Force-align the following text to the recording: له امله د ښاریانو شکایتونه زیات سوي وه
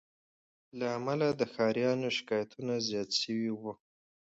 له 0.79 0.85
امله 0.97 1.27
د 1.39 1.41
ښاریانو 1.53 2.07
شکایتونه 2.17 2.73
زیات 2.87 3.09
سوي 3.21 3.51
وه 3.61 3.73